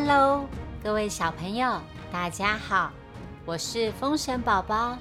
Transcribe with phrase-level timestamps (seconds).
[0.00, 0.46] Hello，
[0.80, 1.80] 各位小朋友，
[2.12, 2.92] 大家好，
[3.44, 4.96] 我是风神宝宝。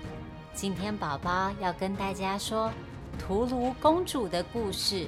[0.55, 2.71] 今天宝宝要跟大家说
[3.19, 5.05] 屠卢公主的故事。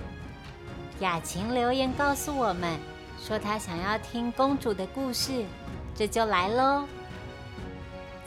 [0.99, 2.79] 雅琴留言告诉我们
[3.19, 5.43] 说她想要听公主的故事，
[5.95, 6.85] 这就来喽。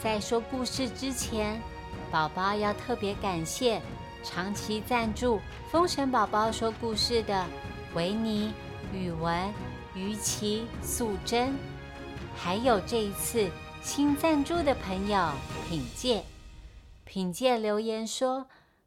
[0.00, 1.62] 在说故事之前，
[2.10, 3.80] 宝宝要特别感谢
[4.24, 5.40] 长期赞助
[5.70, 7.46] 风神宝宝说故事的
[7.94, 8.52] 维尼、
[8.92, 9.48] 语文。
[9.94, 11.54] 于琪、素贞，
[12.34, 13.50] 还有这一次
[13.82, 15.32] 新赞助的朋友
[15.68, 16.24] 品介。
[17.04, 18.46] 品介留言说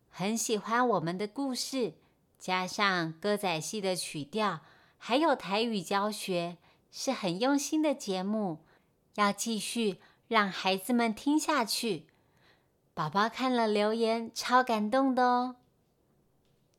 [0.09, 1.93] 很喜欢我们的故事，
[2.39, 4.61] 加上歌仔戏的曲调，
[4.97, 6.57] 还有台语教学，
[6.91, 8.65] 是很用心的节目，
[9.13, 12.07] 要继续让孩子们听下去。
[12.95, 15.57] 宝宝看了留言，超感动的哦。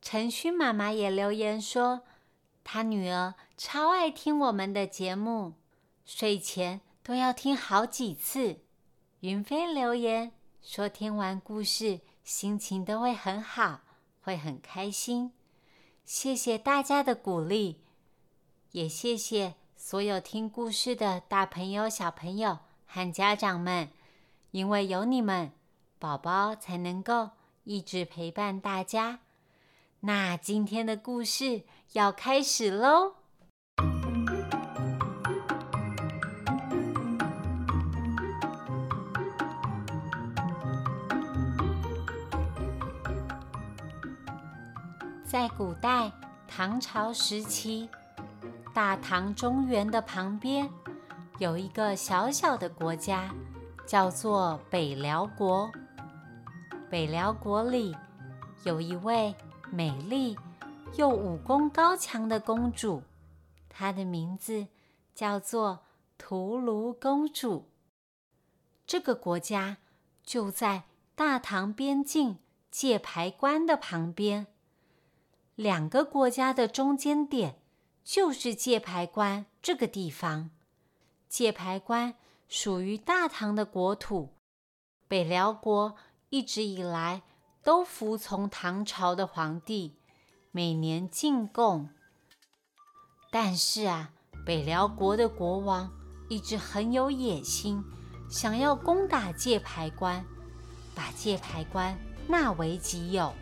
[0.01, 2.01] 陈勋妈妈也留言说。
[2.69, 5.53] 他女儿超爱听我们的节目，
[6.03, 8.57] 睡前都要听好几次。
[9.21, 13.83] 云飞留言说，听完故事心情都会很好，
[14.19, 15.31] 会很开心。
[16.03, 17.79] 谢谢大家的鼓励，
[18.73, 23.89] 也谢谢所有听故事的大朋友、小朋友和家长们，
[24.51, 25.53] 因为有你们，
[25.97, 27.29] 宝宝才能够
[27.63, 29.21] 一直陪伴大家。
[30.01, 33.13] 那今天的故事要开始喽！
[45.25, 46.11] 在古代
[46.47, 47.89] 唐朝时期，
[48.73, 50.69] 大唐中原的旁边
[51.39, 53.33] 有一个小小的国家，
[53.87, 55.71] 叫做北辽国。
[56.87, 57.97] 北辽国里
[58.63, 59.35] 有一位。
[59.71, 60.37] 美丽
[60.95, 63.03] 又武功高强的公主，
[63.69, 64.67] 她的名字
[65.13, 65.79] 叫做
[66.17, 67.69] 屠卢公主。
[68.85, 69.77] 这个国家
[70.23, 70.83] 就在
[71.15, 72.39] 大唐边境
[72.71, 74.47] 界牌关的旁边，
[75.55, 77.59] 两个国家的中间点
[78.03, 80.49] 就是界牌关这个地方。
[81.27, 82.15] 界牌关
[82.47, 84.29] 属于大唐的国土，
[85.09, 85.95] 北辽国
[86.29, 87.23] 一直以来。
[87.67, 89.97] 都服从唐朝的皇帝，
[90.51, 91.89] 每年进贡。
[93.29, 94.11] 但是啊，
[94.45, 95.91] 北辽国的国王
[96.29, 97.83] 一直很有野心，
[98.29, 100.23] 想要攻打界牌关，
[100.95, 103.33] 把界牌关纳为己有。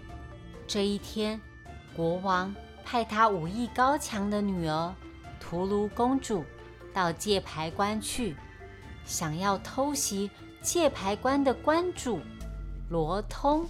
[0.65, 1.39] 这一天，
[1.95, 2.51] 国王
[2.83, 4.95] 派他武艺高强的女儿
[5.39, 6.43] 屠卢公主
[6.91, 8.35] 到界牌关去，
[9.05, 10.31] 想要偷袭
[10.63, 12.19] 界牌关的关主
[12.89, 13.69] 罗通。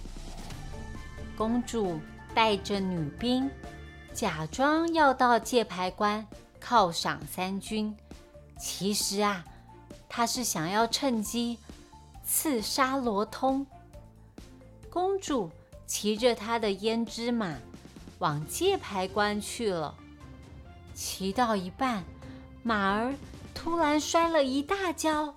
[1.36, 2.00] 公主
[2.34, 3.50] 带着女兵，
[4.12, 6.26] 假装要到界牌关
[6.60, 7.94] 犒赏三军。
[8.58, 9.44] 其实啊，
[10.08, 11.58] 她是想要趁机
[12.24, 13.66] 刺杀罗通。
[14.88, 15.50] 公主
[15.86, 17.54] 骑着她的胭脂马
[18.18, 19.94] 往界牌关去了。
[20.94, 22.02] 骑到一半，
[22.62, 23.14] 马儿
[23.54, 25.34] 突然摔了一大跤。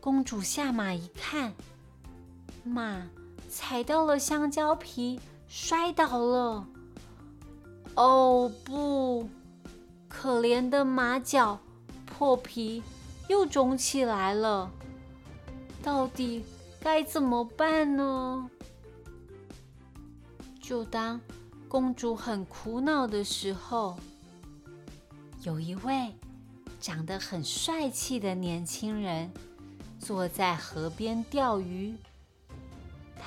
[0.00, 1.54] 公主下马一看，
[2.64, 3.06] 马。
[3.56, 6.66] 踩到了香蕉皮，摔倒了。
[7.94, 9.28] 哦不，
[10.08, 11.60] 可怜的马脚
[12.04, 12.82] 破皮
[13.28, 14.68] 又肿起来了。
[15.80, 16.44] 到底
[16.80, 18.50] 该怎么办呢？
[20.60, 21.20] 就当
[21.68, 23.96] 公主很苦恼的时候，
[25.42, 26.12] 有一位
[26.80, 29.32] 长得很帅气的年轻人
[30.00, 31.94] 坐在河边钓鱼。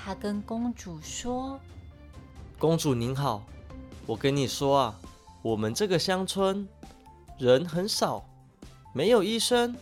[0.07, 1.59] 他跟公主说
[2.57, 3.43] ：“公主您好，
[4.05, 4.99] 我跟你说啊，
[5.41, 6.65] 我们这个乡村
[7.37, 8.23] 人很少，
[8.93, 9.75] 没有医生，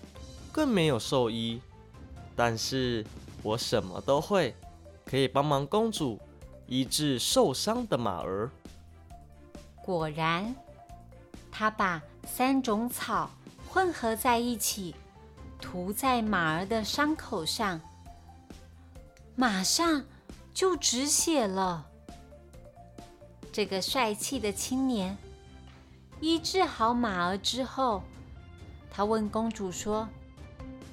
[0.51, 1.62] 更没有兽医，
[2.36, 3.06] 但是
[3.44, 4.56] 我什么都会，
[5.06, 6.19] 可以帮忙公主
[6.66, 8.50] 医治受伤的马儿。”
[9.86, 10.56] 果然，
[11.51, 13.30] 他把三种草
[13.69, 14.95] 混合在一起，
[15.62, 17.80] 涂在马儿的伤口上，
[19.36, 20.04] 马上。
[20.56, 21.86] 就止血了。
[23.52, 25.18] 这个帅气的青年
[26.22, 28.02] 医治好马儿之后，
[28.90, 30.07] 他问公主说：“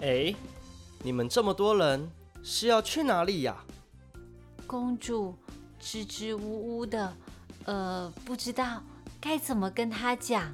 [0.03, 0.35] 哎，
[1.05, 2.11] 你们这么多人
[2.43, 3.57] 是要去哪里呀？”
[4.67, 5.37] 公主
[5.79, 7.17] 支支吾吾的，
[7.65, 8.83] 呃，不知道
[9.21, 10.53] 该怎么跟他讲。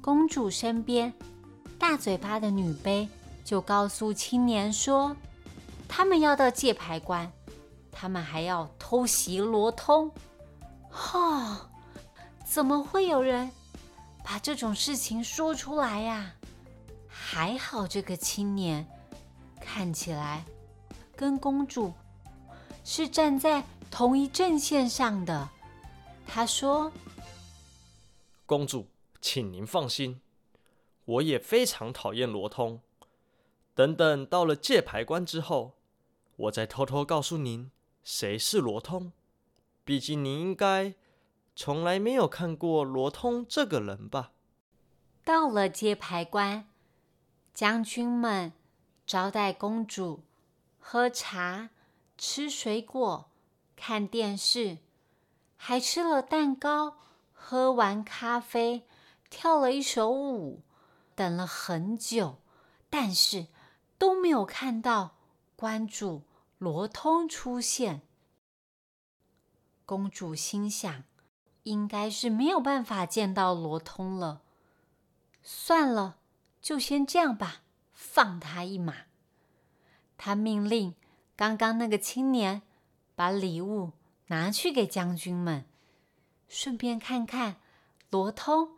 [0.00, 1.12] 公主身边
[1.78, 3.06] 大嘴巴的女卑
[3.44, 5.16] 就告诉青年说
[5.86, 7.30] ：“他们要到界牌关。”
[8.00, 10.08] 他们还要偷袭罗通，
[10.88, 11.68] 哈！
[12.46, 13.50] 怎么会有人
[14.24, 16.32] 把这种事情说出来呀？
[17.08, 18.86] 还好这个青年
[19.60, 20.44] 看起来
[21.16, 21.92] 跟公主
[22.84, 25.48] 是站在同一阵线上的。
[26.24, 26.92] 他说
[28.46, 28.86] ：“公主，
[29.20, 30.20] 请您放心，
[31.04, 32.80] 我也非常讨厌罗通。
[33.74, 35.72] 等等到了界牌关之后，
[36.36, 37.72] 我再偷偷告诉您
[38.10, 39.12] 谁是罗通。
[39.84, 40.94] 毕竟您应该
[41.54, 44.32] 从来没有看过罗通这个人吧？”
[45.22, 46.66] 到了界牌关，
[47.52, 48.54] 将军们
[49.06, 50.22] 招待公主
[50.78, 51.68] 喝茶、
[52.16, 53.28] 吃水果、
[53.76, 54.78] 看电视。
[55.58, 56.96] 还吃了蛋糕，
[57.34, 58.86] 喝完咖啡，
[59.28, 60.62] 跳了一首舞，
[61.14, 62.38] 等了很久，
[62.88, 63.48] 但是
[63.98, 65.16] 都没有看到
[65.56, 66.22] 关主
[66.58, 68.02] 罗通出现。
[69.86, 71.04] 公主心想，
[71.62, 74.42] 应该是没有办法见到罗通了。
[75.42, 76.18] 算了，
[76.60, 77.62] 就先这样吧，
[77.92, 79.06] 放他一马。
[80.16, 80.94] 她命令
[81.34, 82.62] 刚刚那个青年
[83.14, 83.92] 把礼物。
[84.30, 85.64] 拿去给将军们，
[86.48, 87.62] 顺便看看
[88.10, 88.76] 罗通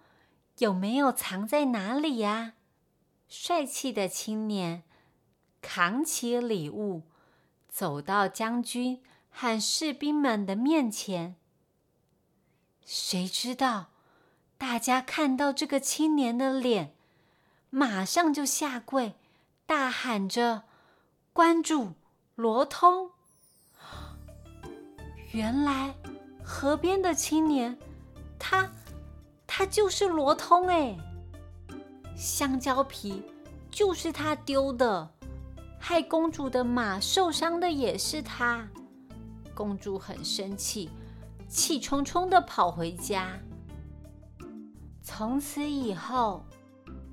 [0.58, 2.52] 有没有藏在哪里呀？
[3.28, 4.84] 帅气的青年
[5.60, 7.02] 扛起礼物，
[7.70, 9.00] 走到将军
[9.31, 11.37] 和士兵们的面前。
[12.84, 13.90] 谁知道，
[14.58, 16.93] 大家看到这个青年的脸，
[17.70, 19.14] 马上就下跪，
[19.64, 20.64] 大喊着
[21.32, 21.93] ：“关注
[22.34, 23.12] 罗通！”
[25.32, 25.94] 原来，
[26.43, 27.78] 河边的青年，
[28.38, 28.69] 他，
[29.46, 30.99] 他就是罗通哎！
[32.16, 33.23] 香蕉皮
[33.70, 35.08] 就是他丢的，
[35.82, 38.68] 害公主的马受伤的也是他。
[39.54, 40.90] 公主很生气，
[41.48, 43.32] 气冲冲的跑回家。
[45.02, 46.44] 从此以后，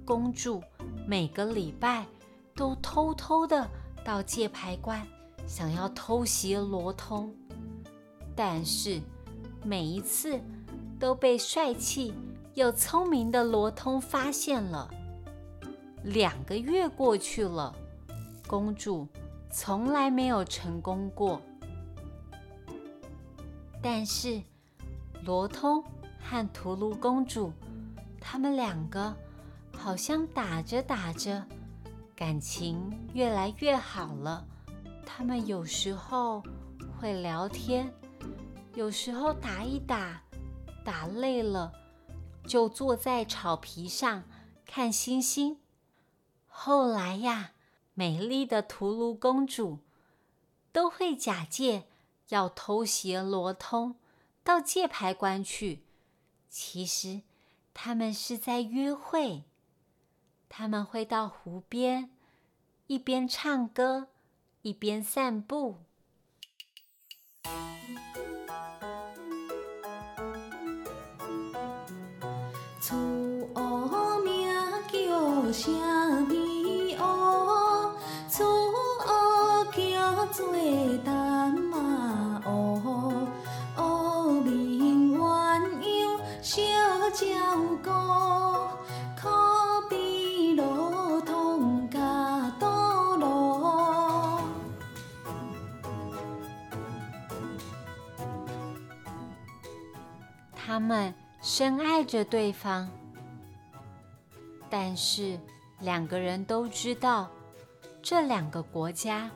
[0.05, 0.61] 公主
[1.07, 2.05] 每个礼拜
[2.53, 3.67] 都偷偷的
[4.03, 5.01] 到界牌关，
[5.47, 7.33] 想要偷袭罗通。
[8.35, 9.01] 但是
[9.63, 10.39] 每一次
[10.99, 12.13] 都被帅气
[12.53, 14.93] 又聪明的罗通发现了。
[16.03, 17.75] 两个月过去了，
[18.47, 19.07] 公主
[19.51, 21.41] 从来没有成功过。
[23.81, 24.41] 但是
[25.23, 25.83] 罗通
[26.19, 27.53] 和图卢公主，
[28.19, 29.15] 他们两个
[29.75, 31.45] 好像打着打着，
[32.15, 34.45] 感情越来越好了。
[35.05, 36.43] 他们有时候
[36.99, 37.93] 会聊天。
[38.73, 40.21] 有时候打一打，
[40.85, 41.73] 打累了，
[42.45, 44.23] 就坐在草皮上
[44.67, 45.57] 看星星。
[46.45, 47.53] 后来呀，
[47.99, 49.79] 美丽的图卢公主
[50.71, 51.87] 都会假借
[52.29, 53.95] 要偷袭罗通
[54.43, 55.81] 到界牌关去，
[56.47, 57.23] 其实
[57.73, 59.45] 他们是在约会。
[60.47, 62.11] 他们会到湖边，
[62.85, 64.09] 一边唱歌，
[64.61, 65.77] 一边散步。
[72.79, 73.27] 什么？
[80.31, 80.53] 做
[81.03, 83.27] 淡马乌，
[83.77, 84.51] 乌面
[85.17, 86.61] 鸳鸯小
[87.25, 87.35] 鸟
[87.81, 87.89] 歌，
[89.15, 89.29] 可
[89.89, 94.41] 比罗通加多罗。
[100.55, 102.87] 他们深爱着对方。
[104.69, 105.39] 但是
[105.79, 107.29] 两个人都知道，
[108.01, 109.31] 这两个国家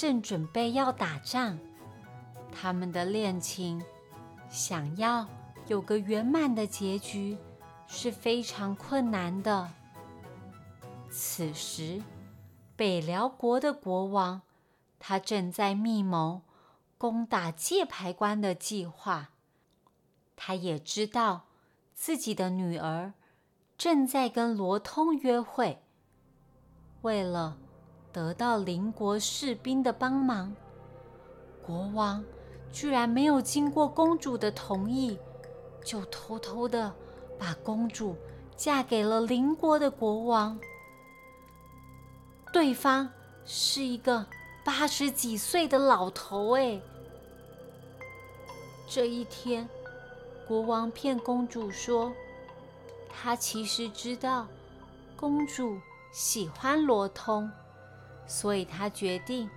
[0.00, 1.58] 正准备要打仗，
[2.50, 3.84] 他们的恋情
[4.48, 5.28] 想要
[5.66, 7.36] 有个圆满的结局
[7.86, 9.70] 是非常困难的。
[11.10, 12.02] 此时，
[12.76, 14.40] 北辽国的国王
[14.98, 16.40] 他正在密谋
[16.96, 19.32] 攻打界牌关的计划，
[20.34, 21.42] 他也知道
[21.92, 23.12] 自己的女儿。
[23.76, 25.82] 正在跟罗通约会，
[27.02, 27.58] 为了
[28.12, 30.54] 得到邻国士兵的帮忙，
[31.62, 32.24] 国王
[32.72, 35.18] 居然没有经过公主的同意，
[35.84, 36.92] 就偷偷的
[37.38, 38.16] 把公主
[38.56, 40.58] 嫁给了邻国的国王。
[42.52, 43.08] 对方
[43.44, 44.26] 是一个
[44.64, 46.80] 八十几岁的老头哎。
[48.86, 49.68] 这一天，
[50.48, 52.12] 国王骗公主说。
[53.22, 54.46] 他其实知道
[55.14, 55.78] 公主
[56.10, 57.50] 喜欢罗通，
[58.30, 59.50] 所以他决定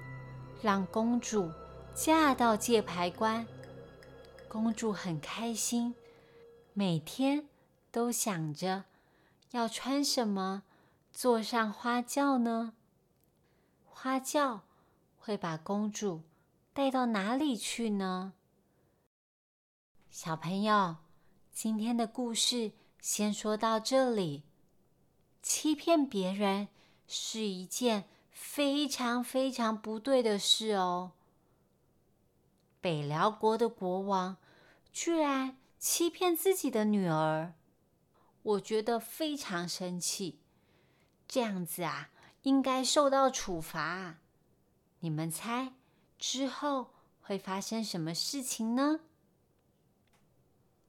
[0.59, 1.51] 让公主
[1.93, 3.45] 嫁到界牌关。
[4.49, 5.93] 公主很开心，
[6.73, 7.47] 每天
[7.91, 8.85] 都想着
[9.51, 10.63] 要穿什么，
[11.11, 12.73] 坐上花轿呢？
[13.85, 14.61] 花轿
[15.19, 16.23] 会把公主
[16.73, 18.33] 带到哪里去呢？
[20.09, 20.95] 小朋友，
[21.51, 24.41] 今天的故事先说到这里。
[25.43, 26.69] 欺骗别人
[27.05, 28.05] 是一件
[28.45, 31.13] 非常非常不对的事哦。
[32.81, 34.35] 北辽国的国王
[34.91, 37.53] 居然欺骗自己的女儿，
[38.43, 40.41] 我觉得非常生气。
[41.25, 42.09] 这样子啊，
[42.41, 44.17] 应该受到处罚。
[44.99, 45.73] 你们猜
[46.19, 48.99] 之后会发生什么事情呢？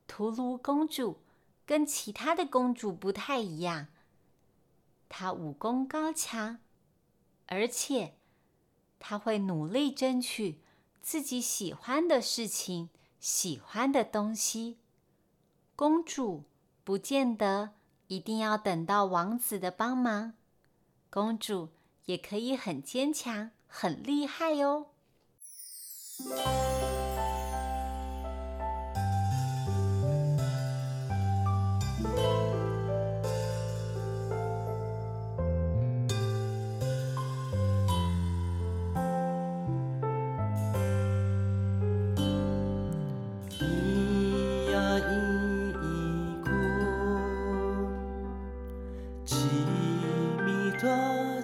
[0.08, 1.20] 图卢公主
[1.64, 3.86] 跟其他的公主不太一样，
[5.08, 6.58] 她武功高强，
[7.46, 8.14] 而且
[8.98, 10.60] 他会努力争取
[11.02, 14.78] 自己喜欢的事情、喜欢的东西。
[15.74, 16.44] 公主
[16.82, 17.74] 不见得。
[18.06, 20.34] 一定要等到王子的帮忙，
[21.08, 21.70] 公主
[22.04, 24.90] 也可以很坚强、很厉害哟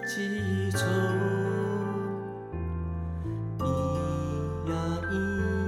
[0.07, 0.79] 几愁，
[3.59, 3.65] 咿
[4.67, 4.73] 呀
[5.09, 5.13] 咿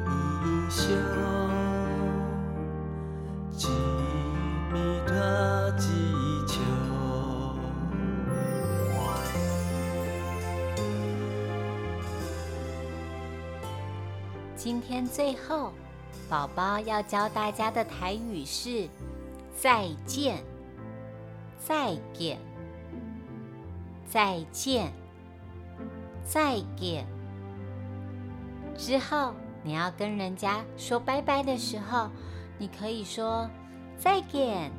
[0.06, 0.82] 咿笑，
[3.56, 3.70] 几
[4.72, 4.74] 米
[5.08, 5.88] 他几
[6.48, 6.54] 愁。
[14.56, 15.72] 今天最后，
[16.30, 18.88] 宝宝要教大家的台语是
[19.56, 20.44] 再见，
[21.60, 22.38] 再见。
[24.14, 24.94] 再见，
[26.24, 27.04] 再见。
[28.78, 32.12] 之后你要跟人家说拜拜的时候，
[32.60, 33.50] 你可以说
[33.98, 34.72] “再见”，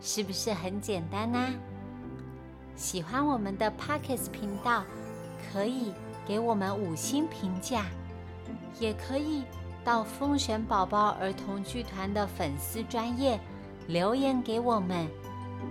[0.00, 1.38] 是不是很简单呢？
[2.74, 4.84] 喜欢我们的 Pockets 频道，
[5.52, 5.92] 可以
[6.26, 7.84] 给我们五星评价。
[8.80, 9.44] 也可以
[9.84, 13.38] 到风神宝宝儿童剧团的粉丝专业
[13.86, 15.10] 留言给我们，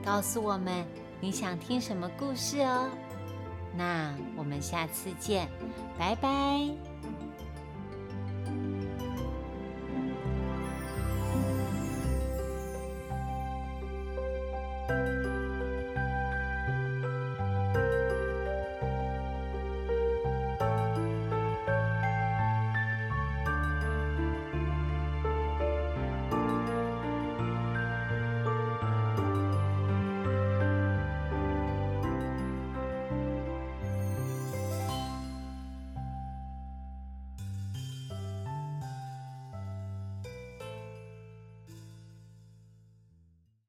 [0.05, 0.85] 告诉我们
[1.23, 2.89] 你想听什么故事哦。
[3.77, 5.47] 那我们下次见，
[5.97, 6.92] 拜拜。